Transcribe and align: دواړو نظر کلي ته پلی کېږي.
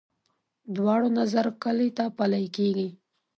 دواړو 0.75 1.07
نظر 1.19 1.45
کلي 1.63 1.89
ته 1.97 2.05
پلی 2.17 2.45
کېږي. 2.55 2.89